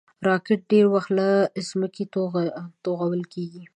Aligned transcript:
راکټ 0.27 0.59
ډېری 0.71 0.89
وخت 0.93 1.09
له 1.19 1.27
ځمکې 1.69 2.03
توغول 2.83 3.23
کېږي 3.33 3.63